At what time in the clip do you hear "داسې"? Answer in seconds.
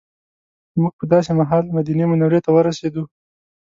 1.13-1.31